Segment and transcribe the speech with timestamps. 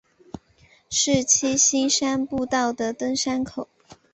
[0.89, 3.67] 是七星山步道的登山口。